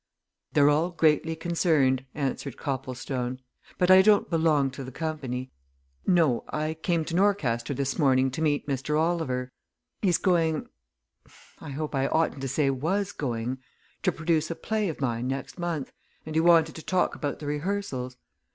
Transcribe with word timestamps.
"They're 0.53 0.67
all 0.71 0.89
greatly 0.89 1.35
concerned," 1.35 2.05
answered 2.15 2.57
Copplestone. 2.57 3.39
"But 3.77 3.91
I 3.91 4.01
don't 4.01 4.31
belong 4.31 4.71
to 4.71 4.83
the 4.83 4.91
company. 4.91 5.51
No 6.07 6.43
I 6.49 6.73
came 6.73 7.05
to 7.05 7.15
Norcaster 7.15 7.75
this 7.75 7.99
morning 7.99 8.31
to 8.31 8.41
meet 8.41 8.67
Mr. 8.67 8.97
Oliver 8.99 9.51
he's 10.01 10.17
going 10.17 10.67
I 11.59 11.69
hope 11.69 11.93
I 11.93 12.07
oughtn't 12.07 12.41
to 12.41 12.47
say 12.47 12.71
was 12.71 13.11
going! 13.11 13.59
to 14.01 14.11
produce 14.11 14.49
a 14.49 14.55
play 14.55 14.89
of 14.89 15.01
mine 15.01 15.27
next 15.27 15.59
month, 15.59 15.93
and 16.25 16.33
he 16.33 16.41
wanted 16.41 16.73
to 16.77 16.81
talk 16.81 17.13
about 17.13 17.37
the 17.37 17.45
rehearsals. 17.45 18.17